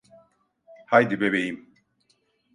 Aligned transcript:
Haydi 0.85 1.21
bebeğim. 1.21 1.69